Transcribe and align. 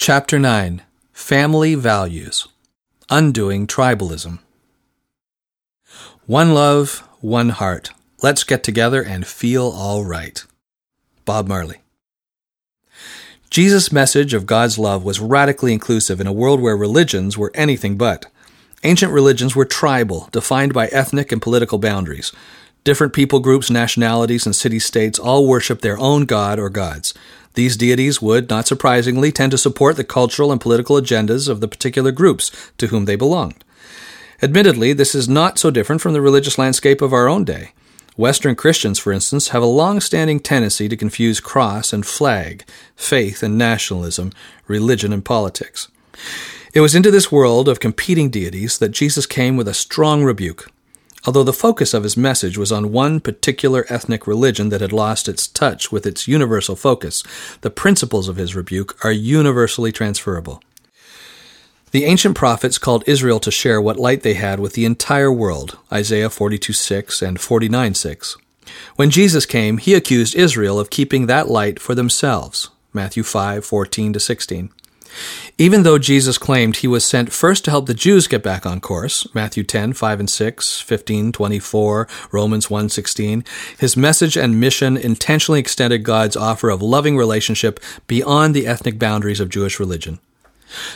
Chapter 0.00 0.38
9 0.38 0.82
Family 1.12 1.74
Values 1.74 2.46
Undoing 3.10 3.66
Tribalism. 3.66 4.38
One 6.24 6.54
love, 6.54 7.02
one 7.20 7.48
heart. 7.48 7.90
Let's 8.22 8.44
get 8.44 8.62
together 8.62 9.02
and 9.02 9.26
feel 9.26 9.64
all 9.64 10.04
right. 10.04 10.46
Bob 11.24 11.48
Marley. 11.48 11.78
Jesus' 13.50 13.90
message 13.90 14.34
of 14.34 14.46
God's 14.46 14.78
love 14.78 15.04
was 15.04 15.18
radically 15.18 15.72
inclusive 15.72 16.20
in 16.20 16.28
a 16.28 16.32
world 16.32 16.60
where 16.60 16.76
religions 16.76 17.36
were 17.36 17.50
anything 17.56 17.98
but. 17.98 18.26
Ancient 18.84 19.12
religions 19.12 19.56
were 19.56 19.64
tribal, 19.64 20.28
defined 20.30 20.72
by 20.72 20.86
ethnic 20.86 21.32
and 21.32 21.42
political 21.42 21.78
boundaries. 21.78 22.32
Different 22.84 23.12
people 23.12 23.40
groups, 23.40 23.68
nationalities, 23.68 24.46
and 24.46 24.54
city 24.54 24.78
states 24.78 25.18
all 25.18 25.48
worshiped 25.48 25.82
their 25.82 25.98
own 25.98 26.24
god 26.24 26.60
or 26.60 26.70
gods. 26.70 27.14
These 27.58 27.76
deities 27.76 28.22
would, 28.22 28.48
not 28.48 28.68
surprisingly, 28.68 29.32
tend 29.32 29.50
to 29.50 29.58
support 29.58 29.96
the 29.96 30.04
cultural 30.04 30.52
and 30.52 30.60
political 30.60 30.94
agendas 30.94 31.48
of 31.48 31.60
the 31.60 31.66
particular 31.66 32.12
groups 32.12 32.52
to 32.78 32.86
whom 32.86 33.04
they 33.04 33.16
belonged. 33.16 33.64
Admittedly, 34.40 34.92
this 34.92 35.12
is 35.12 35.28
not 35.28 35.58
so 35.58 35.68
different 35.68 36.00
from 36.00 36.12
the 36.12 36.20
religious 36.20 36.56
landscape 36.56 37.02
of 37.02 37.12
our 37.12 37.28
own 37.28 37.42
day. 37.42 37.72
Western 38.16 38.54
Christians, 38.54 39.00
for 39.00 39.12
instance, 39.12 39.48
have 39.48 39.60
a 39.64 39.66
long 39.66 39.98
standing 39.98 40.38
tendency 40.38 40.88
to 40.88 40.96
confuse 40.96 41.40
cross 41.40 41.92
and 41.92 42.06
flag, 42.06 42.64
faith 42.94 43.42
and 43.42 43.58
nationalism, 43.58 44.30
religion 44.68 45.12
and 45.12 45.24
politics. 45.24 45.88
It 46.74 46.80
was 46.80 46.94
into 46.94 47.10
this 47.10 47.32
world 47.32 47.68
of 47.68 47.80
competing 47.80 48.30
deities 48.30 48.78
that 48.78 48.90
Jesus 48.90 49.26
came 49.26 49.56
with 49.56 49.66
a 49.66 49.74
strong 49.74 50.22
rebuke. 50.22 50.70
Although 51.26 51.44
the 51.44 51.52
focus 51.52 51.94
of 51.94 52.04
his 52.04 52.16
message 52.16 52.56
was 52.56 52.70
on 52.70 52.92
one 52.92 53.20
particular 53.20 53.84
ethnic 53.88 54.26
religion 54.26 54.68
that 54.68 54.80
had 54.80 54.92
lost 54.92 55.28
its 55.28 55.46
touch 55.46 55.90
with 55.90 56.06
its 56.06 56.28
universal 56.28 56.76
focus, 56.76 57.22
the 57.60 57.70
principles 57.70 58.28
of 58.28 58.36
his 58.36 58.54
rebuke 58.54 59.04
are 59.04 59.12
universally 59.12 59.92
transferable. 59.92 60.62
The 61.90 62.04
ancient 62.04 62.36
prophets 62.36 62.76
called 62.76 63.02
Israel 63.06 63.40
to 63.40 63.50
share 63.50 63.80
what 63.80 63.98
light 63.98 64.22
they 64.22 64.34
had 64.34 64.60
with 64.60 64.74
the 64.74 64.84
entire 64.84 65.32
world, 65.32 65.78
Isaiah 65.90 66.30
42 66.30 66.72
6 66.72 67.22
and 67.22 67.40
49 67.40 67.94
6. 67.94 68.36
When 68.96 69.10
Jesus 69.10 69.46
came, 69.46 69.78
he 69.78 69.94
accused 69.94 70.34
Israel 70.34 70.78
of 70.78 70.90
keeping 70.90 71.26
that 71.26 71.48
light 71.48 71.80
for 71.80 71.94
themselves, 71.94 72.68
Matthew 72.92 73.22
5 73.22 73.64
14 73.64 74.14
16. 74.18 74.70
Even 75.56 75.82
though 75.82 75.98
Jesus 75.98 76.38
claimed 76.38 76.76
he 76.76 76.86
was 76.86 77.04
sent 77.04 77.32
first 77.32 77.64
to 77.64 77.70
help 77.70 77.86
the 77.86 77.94
Jews 77.94 78.28
get 78.28 78.42
back 78.42 78.64
on 78.64 78.80
course, 78.80 79.26
Matthew 79.34 79.64
10, 79.64 79.92
5 79.92 80.20
and 80.20 80.30
6, 80.30 80.80
15, 80.80 81.32
24, 81.32 82.08
Romans 82.30 82.70
1, 82.70 82.88
16, 82.88 83.44
his 83.76 83.96
message 83.96 84.36
and 84.36 84.60
mission 84.60 84.96
intentionally 84.96 85.60
extended 85.60 86.04
God's 86.04 86.36
offer 86.36 86.70
of 86.70 86.82
loving 86.82 87.16
relationship 87.16 87.80
beyond 88.06 88.54
the 88.54 88.66
ethnic 88.66 88.98
boundaries 88.98 89.40
of 89.40 89.48
Jewish 89.48 89.80
religion. 89.80 90.20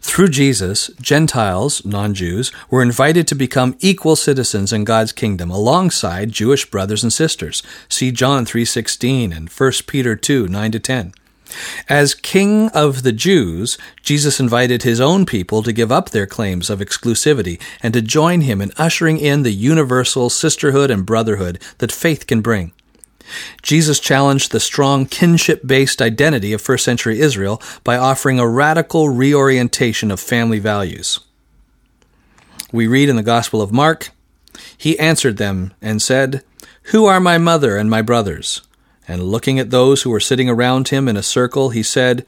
Through 0.00 0.28
Jesus, 0.28 0.90
Gentiles, 1.00 1.84
non-Jews, 1.84 2.50
were 2.70 2.82
invited 2.82 3.28
to 3.28 3.34
become 3.34 3.76
equal 3.80 4.16
citizens 4.16 4.72
in 4.72 4.84
God's 4.84 5.12
kingdom 5.12 5.50
alongside 5.50 6.32
Jewish 6.32 6.70
brothers 6.70 7.02
and 7.02 7.12
sisters. 7.12 7.62
See 7.88 8.10
John 8.10 8.46
3:16 8.46 9.30
and 9.30 9.50
1 9.50 9.86
Peter 9.86 10.16
2, 10.16 10.48
9 10.48 10.72
to 10.72 10.78
10. 10.80 11.12
As 11.88 12.14
King 12.14 12.68
of 12.70 13.02
the 13.02 13.12
Jews, 13.12 13.78
Jesus 14.02 14.40
invited 14.40 14.82
his 14.82 15.00
own 15.00 15.26
people 15.26 15.62
to 15.62 15.72
give 15.72 15.90
up 15.90 16.10
their 16.10 16.26
claims 16.26 16.70
of 16.70 16.80
exclusivity 16.80 17.60
and 17.82 17.94
to 17.94 18.02
join 18.02 18.42
him 18.42 18.60
in 18.60 18.72
ushering 18.76 19.18
in 19.18 19.42
the 19.42 19.52
universal 19.52 20.30
sisterhood 20.30 20.90
and 20.90 21.06
brotherhood 21.06 21.58
that 21.78 21.92
faith 21.92 22.26
can 22.26 22.40
bring. 22.40 22.72
Jesus 23.62 24.00
challenged 24.00 24.52
the 24.52 24.60
strong 24.60 25.06
kinship 25.06 25.66
based 25.66 26.00
identity 26.00 26.52
of 26.52 26.62
first 26.62 26.84
century 26.84 27.20
Israel 27.20 27.60
by 27.84 27.96
offering 27.96 28.38
a 28.38 28.48
radical 28.48 29.08
reorientation 29.08 30.10
of 30.10 30.20
family 30.20 30.58
values. 30.58 31.20
We 32.72 32.86
read 32.86 33.08
in 33.08 33.16
the 33.16 33.22
Gospel 33.22 33.62
of 33.62 33.72
Mark, 33.72 34.10
He 34.76 34.98
answered 34.98 35.36
them 35.36 35.72
and 35.80 36.00
said, 36.02 36.42
Who 36.84 37.06
are 37.06 37.20
my 37.20 37.38
mother 37.38 37.76
and 37.76 37.88
my 37.90 38.02
brothers? 38.02 38.62
And 39.08 39.22
looking 39.22 39.58
at 39.58 39.70
those 39.70 40.02
who 40.02 40.10
were 40.10 40.20
sitting 40.20 40.48
around 40.48 40.88
him 40.88 41.08
in 41.08 41.16
a 41.16 41.22
circle, 41.22 41.70
he 41.70 41.82
said, 41.82 42.26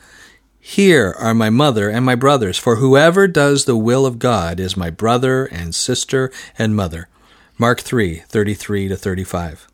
Here 0.59 1.15
are 1.19 1.35
my 1.35 1.51
mother 1.51 1.91
and 1.91 2.05
my 2.05 2.15
brothers, 2.15 2.59
for 2.59 2.77
whoever 2.77 3.29
does 3.29 3.67
the 3.67 3.77
will 3.77 4.07
of 4.07 4.19
God 4.19 4.59
is 4.59 4.77
my 4.77 4.89
brother 4.89 5.45
and 5.45 5.75
sister 5.75 6.33
and 6.59 6.75
mother. 6.75 7.09
Mark 7.59 7.81
3 7.83 8.21
33 8.21 8.89
to 8.89 8.97
35. 8.97 9.69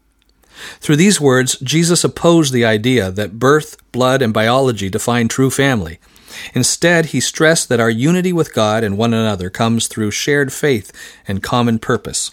Through 0.80 0.96
these 0.96 1.20
words, 1.20 1.58
Jesus 1.60 2.02
opposed 2.02 2.52
the 2.52 2.64
idea 2.64 3.10
that 3.12 3.38
birth, 3.38 3.76
blood, 3.92 4.22
and 4.22 4.32
biology 4.34 4.88
define 4.88 5.28
true 5.28 5.50
family. 5.50 6.00
Instead, 6.54 7.06
he 7.06 7.20
stressed 7.20 7.68
that 7.68 7.80
our 7.80 7.90
unity 7.90 8.32
with 8.32 8.54
God 8.54 8.82
and 8.82 8.98
one 8.98 9.14
another 9.14 9.50
comes 9.50 9.86
through 9.86 10.10
shared 10.10 10.52
faith 10.52 10.92
and 11.28 11.42
common 11.42 11.78
purpose. 11.78 12.32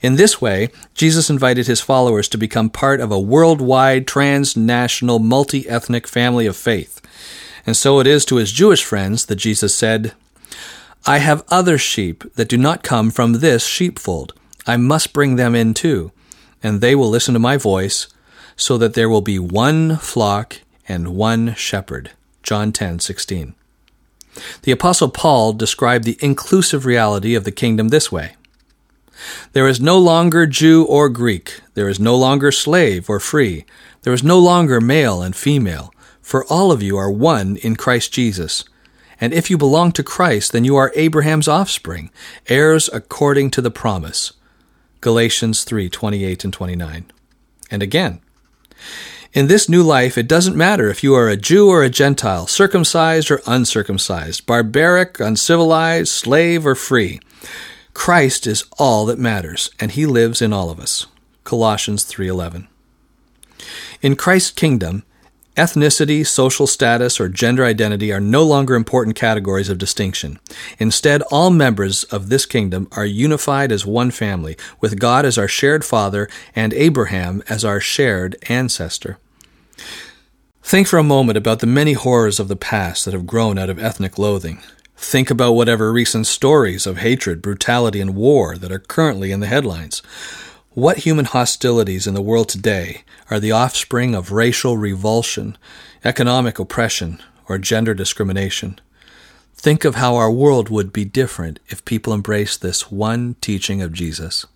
In 0.00 0.16
this 0.16 0.40
way, 0.40 0.70
Jesus 0.94 1.30
invited 1.30 1.66
his 1.66 1.80
followers 1.80 2.28
to 2.28 2.38
become 2.38 2.70
part 2.70 3.00
of 3.00 3.10
a 3.10 3.20
worldwide, 3.20 4.06
transnational, 4.06 5.18
multi 5.18 5.68
ethnic 5.68 6.06
family 6.06 6.46
of 6.46 6.56
faith. 6.56 7.00
And 7.66 7.76
so 7.76 7.98
it 8.00 8.06
is 8.06 8.24
to 8.26 8.36
his 8.36 8.52
Jewish 8.52 8.84
friends 8.84 9.26
that 9.26 9.36
Jesus 9.36 9.74
said, 9.74 10.12
I 11.06 11.18
have 11.18 11.44
other 11.48 11.76
sheep 11.76 12.24
that 12.34 12.48
do 12.48 12.56
not 12.56 12.82
come 12.82 13.10
from 13.10 13.34
this 13.34 13.66
sheepfold. 13.66 14.32
I 14.66 14.76
must 14.76 15.12
bring 15.12 15.36
them 15.36 15.54
in 15.54 15.74
too, 15.74 16.12
and 16.62 16.80
they 16.80 16.94
will 16.94 17.10
listen 17.10 17.34
to 17.34 17.40
my 17.40 17.56
voice, 17.56 18.06
so 18.56 18.78
that 18.78 18.94
there 18.94 19.08
will 19.08 19.20
be 19.20 19.38
one 19.38 19.96
flock 19.96 20.60
and 20.88 21.08
one 21.08 21.54
shepherd. 21.54 22.12
John 22.42 22.72
10:16. 22.72 23.54
The 24.62 24.72
apostle 24.72 25.10
Paul 25.10 25.52
described 25.52 26.04
the 26.04 26.18
inclusive 26.20 26.86
reality 26.86 27.34
of 27.34 27.44
the 27.44 27.52
kingdom 27.52 27.88
this 27.88 28.10
way: 28.10 28.36
there 29.52 29.68
is 29.68 29.80
no 29.80 29.98
longer 29.98 30.46
Jew 30.46 30.84
or 30.84 31.08
Greek. 31.08 31.60
There 31.74 31.88
is 31.88 32.00
no 32.00 32.16
longer 32.16 32.50
slave 32.52 33.08
or 33.08 33.20
free. 33.20 33.64
There 34.02 34.12
is 34.12 34.22
no 34.22 34.38
longer 34.38 34.80
male 34.80 35.22
and 35.22 35.34
female. 35.34 35.92
For 36.20 36.44
all 36.46 36.72
of 36.72 36.82
you 36.82 36.96
are 36.96 37.10
one 37.10 37.56
in 37.56 37.76
Christ 37.76 38.12
Jesus. 38.12 38.64
And 39.20 39.32
if 39.32 39.50
you 39.50 39.56
belong 39.56 39.92
to 39.92 40.02
Christ, 40.02 40.52
then 40.52 40.64
you 40.64 40.76
are 40.76 40.92
Abraham's 40.94 41.48
offspring, 41.48 42.10
heirs 42.48 42.90
according 42.92 43.50
to 43.52 43.60
the 43.60 43.70
promise. 43.70 44.32
Galatians 45.00 45.64
3:28 45.64 46.44
and 46.44 46.52
29. 46.52 47.04
And 47.70 47.82
again, 47.82 48.20
in 49.34 49.48
this 49.48 49.68
new 49.68 49.82
life, 49.82 50.16
it 50.16 50.28
doesn't 50.28 50.56
matter 50.56 50.88
if 50.88 51.02
you 51.02 51.14
are 51.14 51.28
a 51.28 51.36
Jew 51.36 51.68
or 51.68 51.82
a 51.82 51.90
Gentile, 51.90 52.46
circumcised 52.46 53.30
or 53.30 53.42
uncircumcised, 53.46 54.46
barbaric, 54.46 55.18
uncivilized, 55.18 56.08
slave 56.08 56.64
or 56.64 56.74
free. 56.74 57.20
Christ 57.94 58.46
is 58.46 58.64
all 58.78 59.06
that 59.06 59.18
matters, 59.18 59.70
and 59.80 59.92
he 59.92 60.04
lives 60.04 60.42
in 60.42 60.52
all 60.52 60.68
of 60.68 60.78
us. 60.78 61.06
Colossians 61.44 62.04
3:11. 62.04 62.68
In 64.02 64.16
Christ's 64.16 64.50
kingdom, 64.50 65.04
ethnicity, 65.56 66.26
social 66.26 66.66
status, 66.66 67.20
or 67.20 67.28
gender 67.28 67.64
identity 67.64 68.12
are 68.12 68.20
no 68.20 68.42
longer 68.42 68.74
important 68.74 69.16
categories 69.16 69.68
of 69.68 69.78
distinction. 69.78 70.38
Instead, 70.78 71.22
all 71.30 71.50
members 71.50 72.04
of 72.04 72.28
this 72.28 72.44
kingdom 72.44 72.88
are 72.92 73.06
unified 73.06 73.70
as 73.70 73.86
one 73.86 74.10
family, 74.10 74.56
with 74.80 74.98
God 74.98 75.24
as 75.24 75.38
our 75.38 75.48
shared 75.48 75.84
father 75.84 76.28
and 76.56 76.74
Abraham 76.74 77.42
as 77.48 77.64
our 77.64 77.80
shared 77.80 78.36
ancestor. 78.48 79.18
Think 80.62 80.88
for 80.88 80.98
a 80.98 81.04
moment 81.04 81.38
about 81.38 81.60
the 81.60 81.66
many 81.66 81.92
horrors 81.92 82.40
of 82.40 82.48
the 82.48 82.56
past 82.56 83.04
that 83.04 83.14
have 83.14 83.26
grown 83.26 83.58
out 83.58 83.70
of 83.70 83.78
ethnic 83.78 84.18
loathing. 84.18 84.60
Think 84.96 85.30
about 85.30 85.52
whatever 85.52 85.92
recent 85.92 86.26
stories 86.26 86.86
of 86.86 86.98
hatred, 86.98 87.42
brutality, 87.42 88.00
and 88.00 88.14
war 88.14 88.56
that 88.56 88.72
are 88.72 88.78
currently 88.78 89.32
in 89.32 89.40
the 89.40 89.46
headlines. 89.46 90.02
What 90.70 90.98
human 90.98 91.26
hostilities 91.26 92.06
in 92.06 92.14
the 92.14 92.22
world 92.22 92.48
today 92.48 93.02
are 93.30 93.38
the 93.38 93.52
offspring 93.52 94.14
of 94.14 94.32
racial 94.32 94.76
revulsion, 94.76 95.56
economic 96.04 96.58
oppression, 96.58 97.22
or 97.48 97.58
gender 97.58 97.94
discrimination? 97.94 98.80
Think 99.54 99.84
of 99.84 99.94
how 99.94 100.16
our 100.16 100.30
world 100.30 100.68
would 100.68 100.92
be 100.92 101.04
different 101.04 101.60
if 101.68 101.84
people 101.84 102.12
embraced 102.12 102.60
this 102.60 102.90
one 102.90 103.36
teaching 103.40 103.82
of 103.82 103.92
Jesus. 103.92 104.46